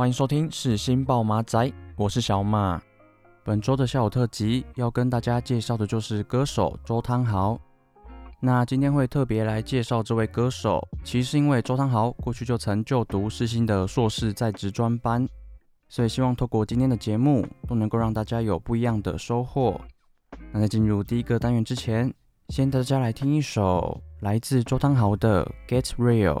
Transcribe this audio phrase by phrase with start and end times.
[0.00, 2.80] 欢迎收听世新报马仔，我是小马。
[3.44, 7.60] 本周的下午特辑要跟大家介绍的就是歌手周汤豪。
[8.40, 15.28] 那今天会特别来介绍这位歌手，其实是因为周汤豪过去就曾就读世新的硕士在职专班，
[15.86, 19.78] 所以希望透过今天的节目都能够让大家有不一样的收获。
[20.50, 22.10] 那在进入第一个单元之前，
[22.48, 26.36] 先大家来听一首来自周汤豪的《Get Real》。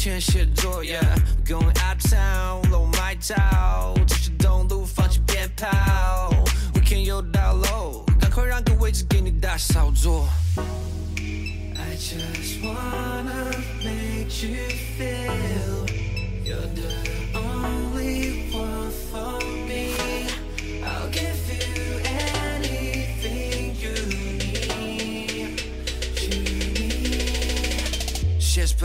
[0.00, 6.32] 天蝎座，Yeah，going out town，low my town，这些东路放起鞭炮
[6.74, 10.24] ，Weekend 又到喽，赶快让个位置给你大扫除。
[11.16, 13.50] I just wanna
[13.82, 15.84] make you feel
[16.44, 16.94] you're the
[17.34, 20.28] only one for me.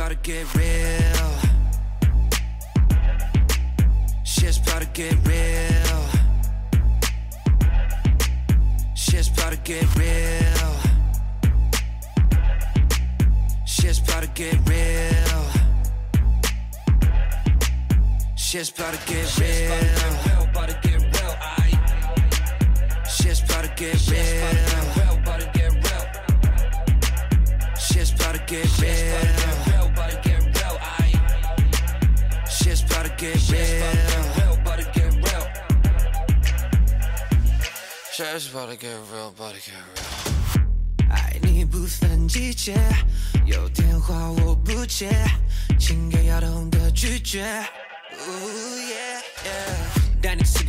[0.05, 1.29] About to get real.
[4.25, 5.42] Shit's about to get real.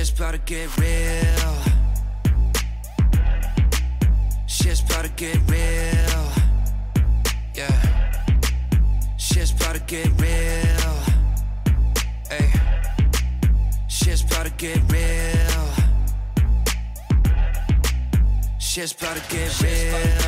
[0.00, 1.54] Shit's about to get real.
[4.46, 6.32] Shit's about to get real.
[7.54, 7.68] Yeah.
[9.18, 10.94] Shit's about to get real.
[12.30, 12.50] Hey.
[13.88, 15.66] Shit's about to get real.
[18.58, 20.19] Shit's about to get real.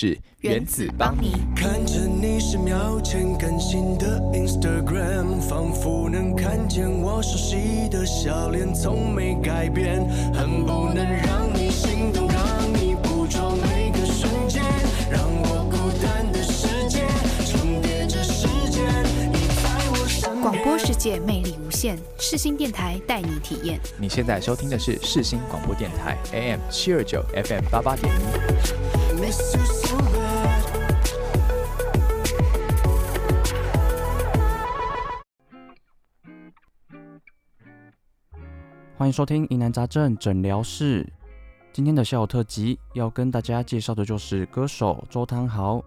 [0.00, 1.32] 是原子帮你。
[1.56, 14.62] 看着你十秒前更新的 Instagram，仿佛能看见我熟悉的笑脸，从没改变，恨不能让你心动，让你捕捉每个瞬间，
[15.10, 17.00] 让我孤单的世界
[17.44, 18.84] 重叠着时间，
[19.32, 20.40] 你在我身边。
[20.40, 23.80] 广播世界魅力无限，世新电台带你体验。
[23.98, 29.87] 你现在收听的是世新广播电台 AM 七二九 FM 八八点一。
[38.98, 41.06] 欢迎收听疑难杂症诊疗室。
[41.72, 45.80] 今天的小特辑要跟大家介绍的就是歌手周汤豪。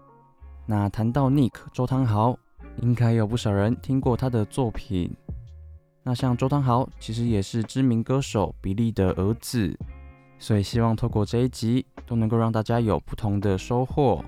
[0.64, 2.34] 那谈到 Nick 周汤豪，
[2.78, 5.14] 应该有不少人听过他的作品。
[6.02, 9.78] 那像周汤豪其实也是知名歌手比利的儿子，
[10.38, 14.24] 所以希望透过这一集都能够让大家有不同的收获。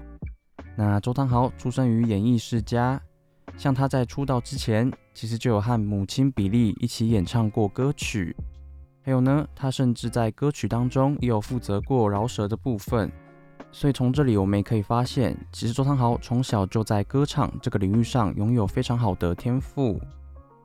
[0.76, 3.00] 那周汤豪出生于演艺世家，
[3.56, 8.36] 像他在出道之前，其实就有和母亲比利一起演唱过歌曲。
[9.06, 13.12] 还有呢，他甚至在歌曲当中也有负责过饶舌的部分，
[13.70, 20.00] 所以从这里我们也可以发现，其实周汤豪从小就在歌唱这个领域上拥有非常好的天赋。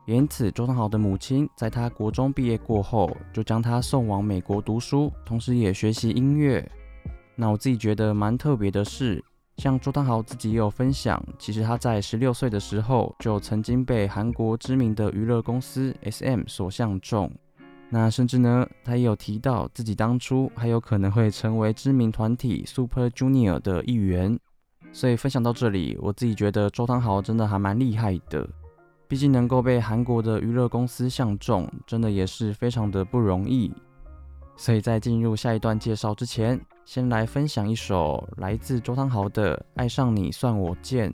[0.06, 6.66] 因此，周汤豪的母亲在他国中毕业过后，就将他送往美国读书，同时也学习音乐。
[7.36, 9.22] 那我自己觉得蛮特别的是，
[9.58, 17.30] 像周汤豪自己也有分享，其实他在十六岁的时候就曾经被韩国知名的娱乐公司 SM 所相中。
[17.92, 24.38] 那甚至呢，他也有提到自己当初还有可能会成为知名团体 Super Junior 的一员，
[24.92, 28.48] 所以分享到这里，我自己觉得周汤豪真的还蛮厉害的，
[29.08, 33.72] 毕竟能够被韩国的娱乐公司相中，真的也是非常的不容易。
[34.56, 41.10] 所以在进入下一段介绍之前，先来分享一首来自周汤豪的《爱上你算我贱》。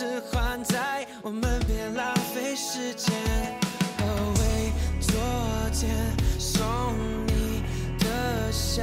[0.00, 3.12] 是还债，我们别浪费时间。
[3.98, 5.12] 哦，为昨
[5.78, 5.94] 天
[6.38, 6.56] 送
[7.26, 7.62] 你
[7.98, 8.82] 的笑。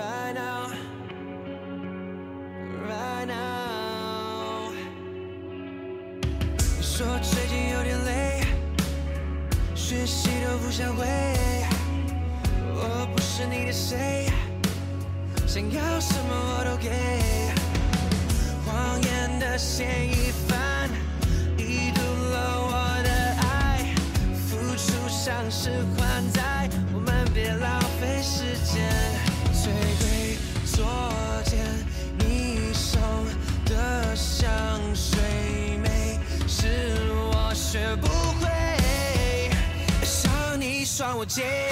[0.00, 0.32] Right
[3.26, 4.72] now.
[6.80, 8.44] 说最近有点累，
[9.74, 11.04] 学习都不想回。
[12.74, 14.30] 我不是你的谁，
[15.46, 16.90] 想要什么我都给。
[18.66, 20.88] 谎言的嫌疑犯，
[21.58, 23.10] 已读了我的
[23.42, 23.94] 爱，
[24.48, 29.29] 付出像是还债，我们别浪费时间。
[29.62, 30.86] 最贵昨
[31.44, 31.62] 天
[32.18, 32.98] 你送
[33.66, 34.48] 的香
[34.94, 35.20] 水
[35.84, 36.18] 味。
[36.48, 36.66] 是
[37.30, 38.08] 我学不
[38.40, 39.50] 会，
[40.02, 41.68] 伤你算我戒，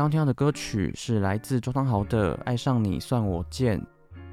[0.00, 3.78] 刚刚听到的歌曲是来自周汤豪的《爱上你算我贱》。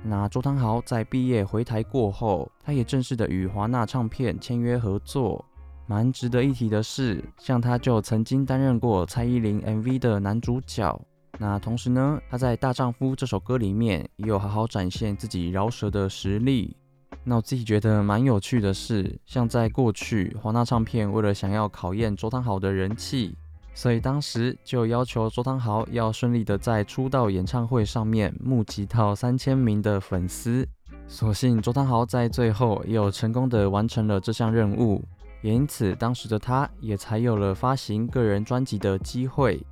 [0.02, 5.44] 那周汤豪在毕业回台过后，他也正式的与华纳唱片签约合作。
[5.86, 10.98] 蛮值得一提的是，像他就曾经担任过蔡依林 MV 的男主角。
[11.38, 16.78] 那同时呢，他在《大丈夫》这首歌里面也有好好展现自己饶舌的实力。
[17.26, 23.36] 那我自己觉得蛮有趣的是，像在过去华纳唱片为了想要考验周汤豪的人气。
[23.78, 30.68] 所以当时就要求周汤豪要顺利的在出道演唱会上面募集到三千名的粉丝。
[31.08, 35.04] 所幸周汤豪在最后也有成功的完成了这项任务，
[35.44, 39.64] 也因此当时的他也才有了发行个人专辑的机会。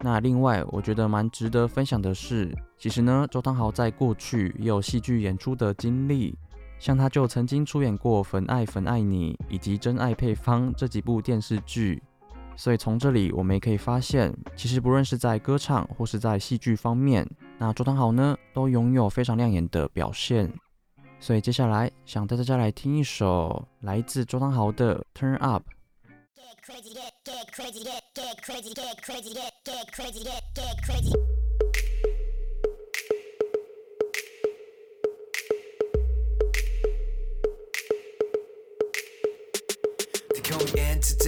[0.00, 6.34] 那另外我觉得蛮值得分享的是，其实呢周汤豪在过去也有戏剧演出的经历，
[6.78, 12.02] 像他就曾经出演过《粉爱粉爱你》以及《真爱配方》这几部电视剧。
[12.62, 17.28] 所以从这里我们也可以发现，其实不论是在歌唱或是在戏剧方面，
[17.58, 20.48] 那周汤豪呢都拥有非常亮眼的表现。
[21.18, 25.64] 所以接下来想带大家来听一首来自周汤豪的《Turn Up》。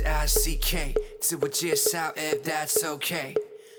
[0.06, 0.94] I C K
[1.28, 3.34] to a just out if that's okay.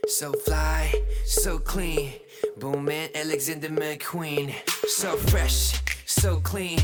[0.07, 0.93] So fly,
[1.25, 2.13] so clean,
[2.57, 4.53] boom man Alexander McQueen.
[4.87, 6.79] So fresh, so clean.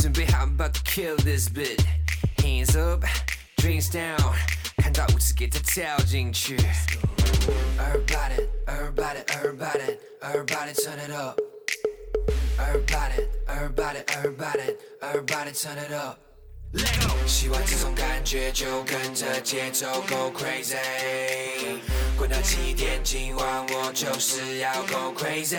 [0.00, 1.84] To be hot, about to kill this bit.
[2.38, 3.04] Hands up,
[3.58, 4.18] dreams down.
[4.80, 6.56] 간다 우습게 대체하오 징추.
[7.78, 11.40] Everybody, everybody, everybody, everybody turn it up.
[12.58, 16.25] Everybody, everybody, everybody, everybody turn it up.
[17.26, 20.76] 喜欢这种感觉，就跟着节奏 go crazy。
[22.16, 25.58] 滚到几点，今晚我就是要 go crazy。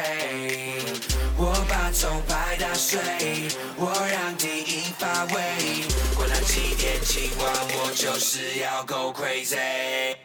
[1.37, 2.99] 我把钟摆打碎，
[3.77, 5.87] 我让低音发威。
[6.15, 10.16] 滚到几点，今晚我就是要 go crazy。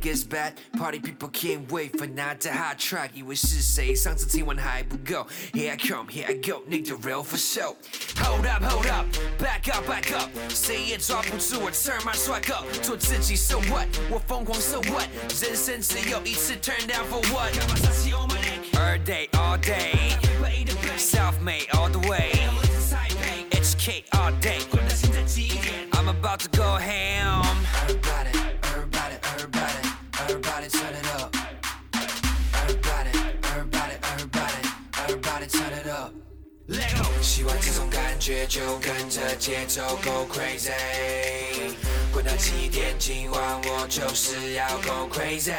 [0.00, 3.94] niggas bad party people can't wait for not the hot track，以为是谁？
[3.94, 5.26] 上次听完还不够。
[5.52, 9.06] Here I come, here I go, need the real for show。Hold up, hold up,
[9.38, 13.86] back up, back up，谁也抓不住我，turn my swag up，做自己，so what？
[14.10, 15.08] 我疯狂，so what？
[15.42, 19.99] 人生只有一次，turn down for what？All day, all day,
[38.61, 40.69] 就跟着节奏 go crazy。
[42.13, 45.51] 滚到几点，今晚我就是要 go crazy。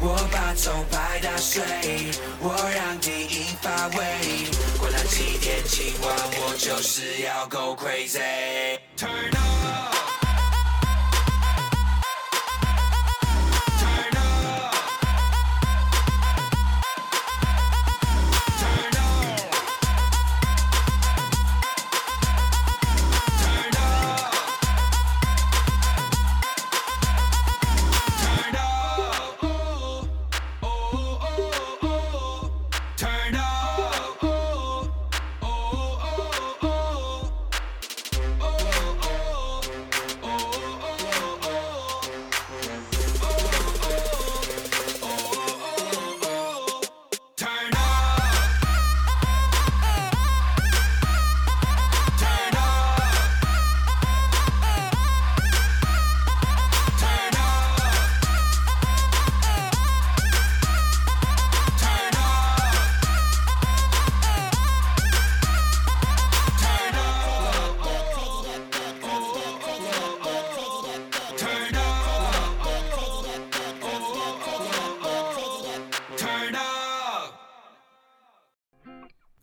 [0.00, 1.62] 我把钟摆打碎，
[2.40, 4.50] 我让低音发威。
[4.80, 8.79] 滚到几点，今晚我就是要 go crazy。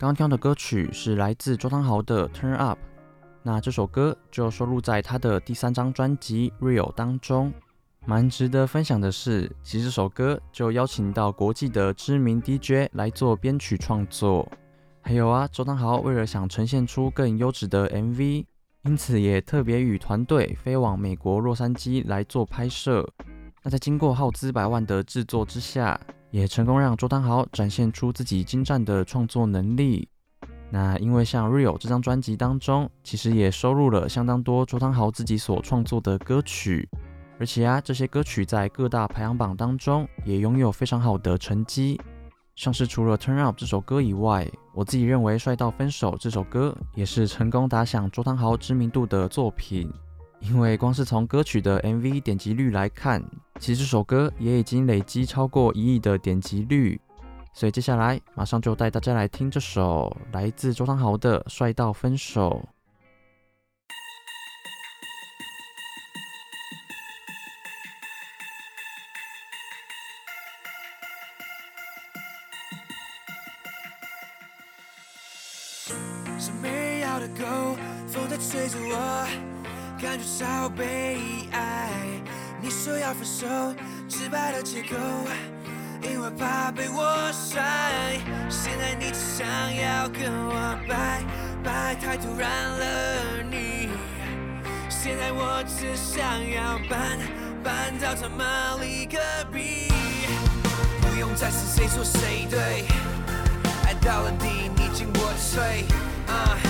[0.08, 2.78] 刚刚的歌曲是来自周汤豪的《Turn Up》，
[3.42, 7.52] 那这首歌就收录在他的第三张专辑《Real》当中。
[8.06, 14.50] 蛮值得分享的是，其实这首歌就邀请到国际的知名 DJ 来做编曲创作。
[15.02, 18.46] 还有啊，周汤豪为了想呈现出更优质的 MV，
[18.84, 23.06] 因此也特别与团队飞往美国洛杉矶来做拍摄。
[23.62, 26.00] 那在经过耗资百万的制作之下，
[26.30, 30.08] 也成功让周汤豪展现出自己精湛的创作能力。
[30.70, 36.86] 那因为像《Real》这张专辑当中，其实也收录了相当多周汤豪自己所创作的歌曲，
[37.38, 41.98] 而且啊，这些歌曲在各大排行榜当中也拥有非常好的成绩。
[42.54, 49.90] 像是除了《Turn Up》这首歌以外，我自己认为《帅到分手》这首歌也是成功打响周汤豪知名度的作品。
[50.40, 53.22] 因为光是从歌曲的 MV 点击率来看，
[53.58, 56.98] 其实这首歌也已经累积超过一亿的点击率。
[57.52, 62.64] 所以接下来马上就带大家来听这首来自周汤豪的《帅到分手》。
[76.38, 79.57] 是没要的狗，风在吹着我。
[80.00, 81.18] 感觉超悲
[81.50, 81.90] 哀，
[82.62, 83.46] 你说要分手，
[84.08, 84.94] 直白的借口，
[86.00, 88.16] 因为怕被我甩。
[88.48, 91.24] 现在你只想要跟我拜
[91.64, 93.88] 拜，太突然了你。
[94.88, 97.18] 现在我只想要搬
[97.64, 99.18] 搬到他妈里隔
[99.52, 99.88] 壁，
[101.00, 102.84] 不用再是谁错谁对，
[103.84, 105.84] 爱到了底你进我退。
[106.28, 106.67] Uh,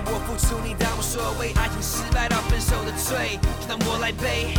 [0.00, 1.52] 果我付出，你当无所谓。
[1.54, 4.54] 爱情失败到分手的罪，就当我来背。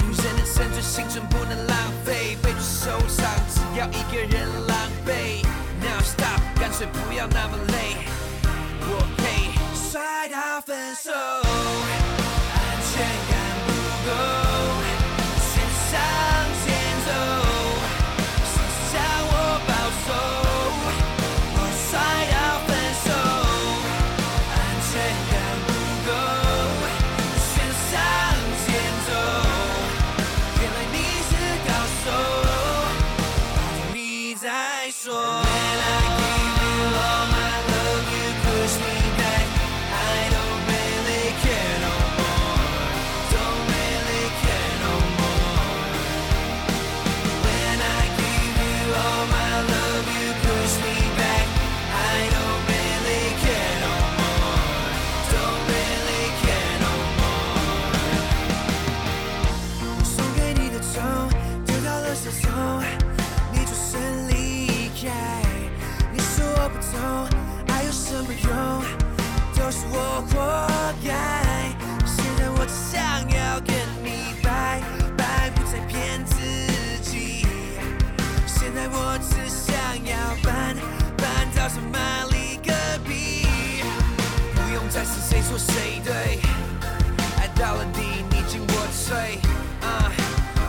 [0.00, 5.44] 女人的青春，青春不能浪费，背对收场，只要一个人狼狈。
[5.80, 7.96] Now stop，干脆不要那么累。
[8.88, 11.10] 我配摔到分手，
[89.12, 89.38] 对，
[89.86, 90.10] 啊，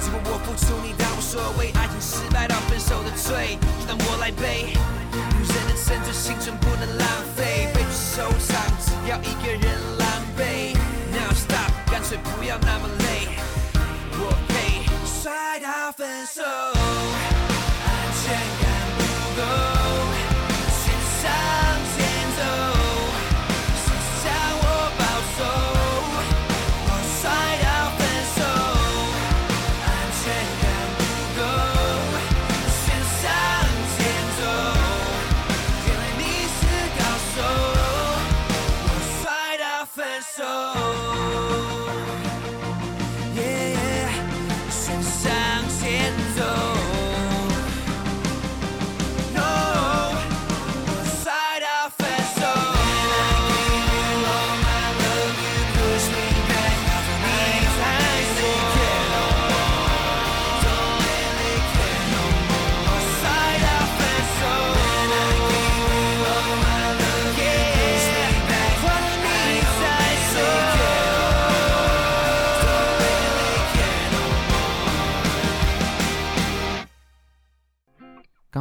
[0.02, 1.72] 怎么我付出，你当无所谓。
[1.80, 4.76] 爱情失败到分手的罪，就当我来背。
[5.14, 8.60] 女人的生存，青春不能浪费，悲剧收场。
[8.84, 10.76] 只要一个人狼狈
[11.16, 13.30] ，now stop，干脆不要那么累。
[14.20, 16.73] 我呸，摔到分手。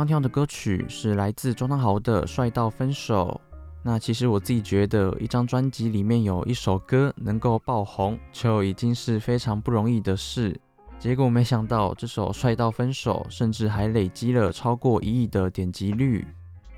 [0.03, 3.41] 刚听到的歌曲是来自周汤豪的《帅到分手》。
[3.85, 10.61] 那其实我自己觉得，一张专辑里面有一首歌能够爆红，就已经是非常不容易的事。
[10.99, 16.27] 结果没想到，这首《帅到分手》甚至还累积了超过一亿的点击率。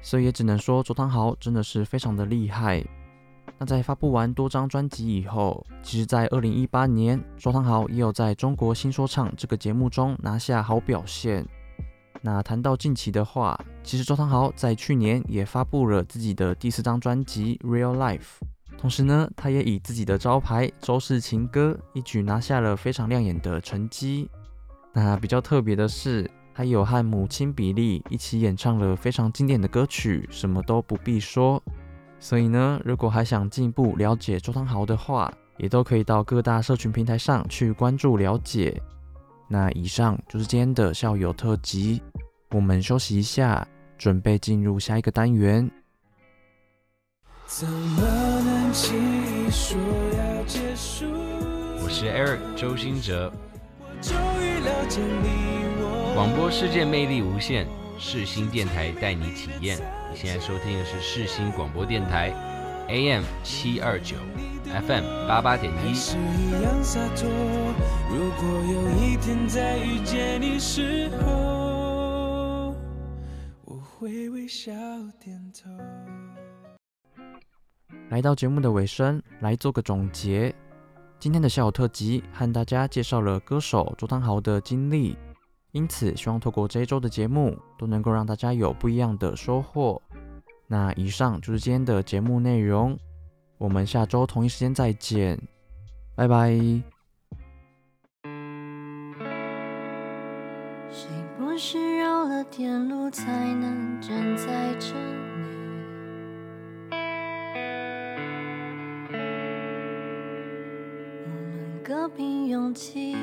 [0.03, 2.85] 所以也只能说周汤豪真的是非常的厉害。
[3.57, 11.43] 那在发布完多张专辑以后，其实，在二零一八年，周汤豪也有在中国新说唱这个节目中拿下好表现。
[12.27, 18.19] 那谈到近期的话，其实周汤豪在去年也发布了自己的第四张专辑《Real Life》，
[18.79, 24.31] 同时呢，他也以自己的招牌《周氏情歌》一举拿下了非常亮眼的成绩。
[24.95, 31.63] 那比较特别的是，他有和母亲比利一起演唱了非常经典的歌曲《什么都不必说》。
[32.19, 38.81] 所以呢，如果还想进一步了解周汤豪的话，也都可以到各大社群平台上去关注了解。
[39.47, 42.03] 那以上就是今天的校友特辑，
[42.51, 43.67] 我们休息一下，
[43.99, 45.71] 准备进入下一个单元。
[51.81, 53.33] 我是 Eric 周兴哲。
[56.15, 57.67] 广播世界魅力无限，
[57.99, 59.79] 世新电台带你体验。
[60.11, 62.33] 你现在收听的是世新广播电台
[62.89, 64.17] ，AM 七二九
[64.65, 65.95] ，FM 八八点一。
[68.11, 72.75] 如果有一天再遇见你时候，
[73.65, 74.73] 我会微笑
[75.21, 75.71] 点头。
[78.11, 80.55] 来到节目的尾声，来做个总结。
[81.19, 85.17] 今天的校友特辑和大家介绍了歌手周汤豪的经历。
[85.73, 90.01] 因此，希望透过这一周的节目，都能够让大家有不一样的收获。
[90.67, 92.99] 那以上就是今天的节目内容，
[93.59, 95.39] 我们下周同一时间再见，
[96.15, 96.51] 拜拜。
[100.91, 104.95] 谁不是绕了点路才能站在这里？
[111.25, 113.17] 我们各凭勇气。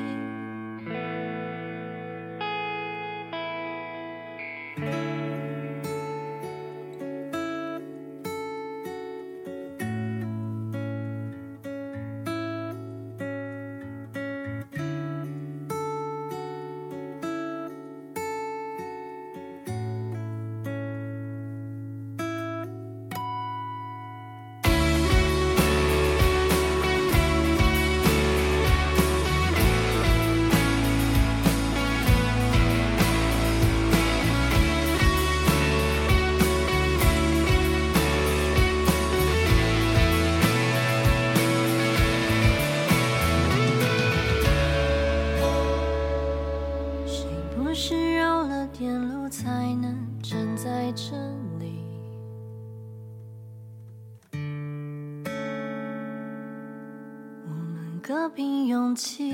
[58.04, 59.30] 各凭勇气，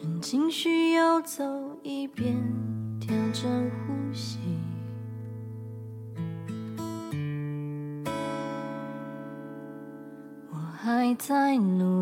[0.00, 1.44] 任情绪游走
[1.82, 2.36] 一边，
[3.00, 4.38] 调整呼吸。
[10.52, 12.01] 我还在努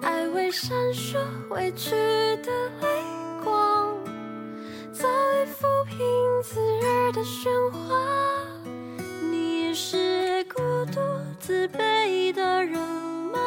[0.00, 1.18] 还未闪烁
[1.50, 1.90] 委屈
[2.42, 2.86] 的泪
[3.42, 3.96] 光，
[4.92, 5.96] 早已抚平
[6.42, 7.78] 刺耳的喧哗。
[9.30, 10.60] 你是孤
[10.92, 11.00] 独
[11.38, 13.38] 自卑的人吗？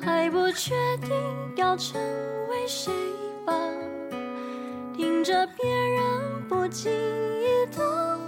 [0.00, 1.10] 还不确定
[1.56, 2.00] 要成
[2.48, 2.92] 为谁
[3.44, 3.54] 吧？
[4.96, 8.18] 听着别人不经意的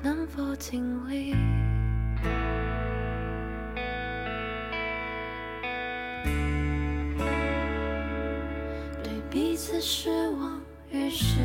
[0.00, 1.34] 能否经历
[9.02, 11.36] 对彼此失望，于是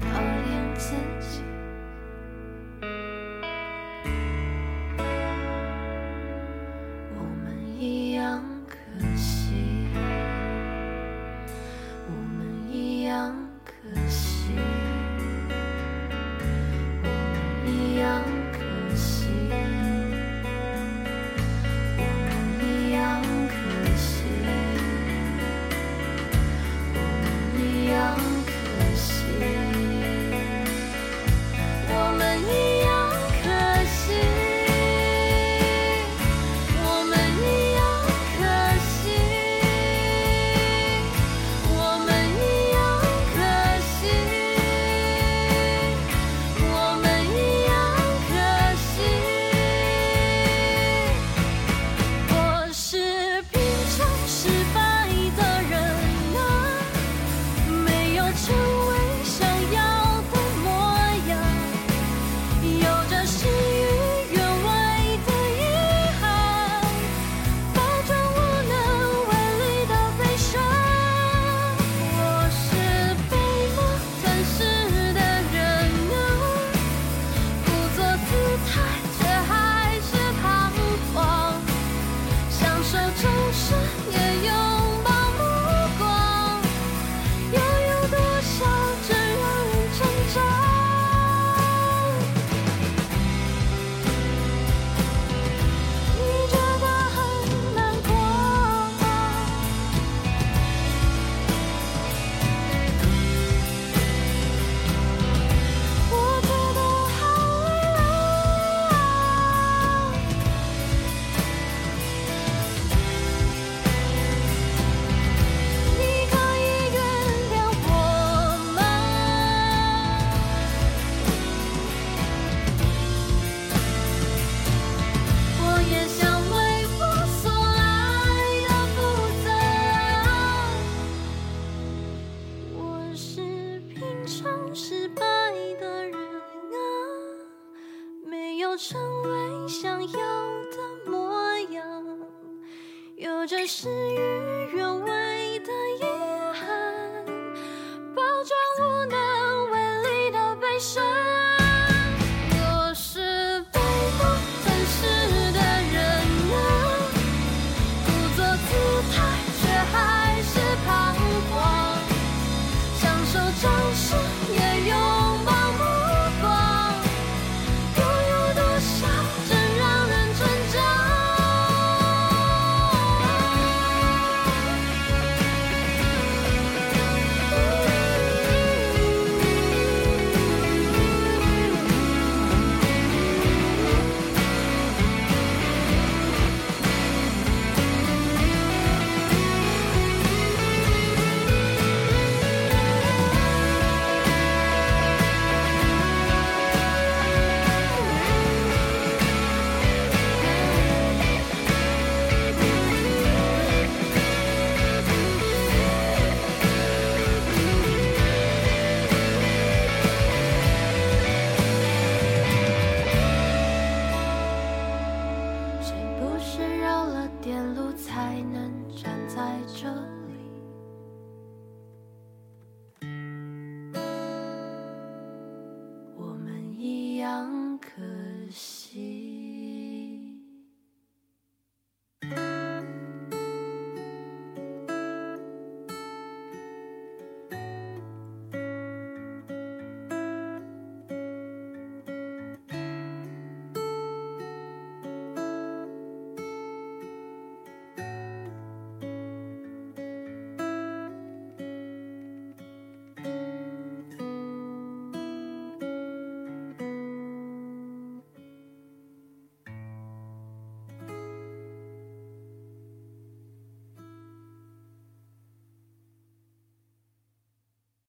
[0.00, 1.57] 讨厌自己。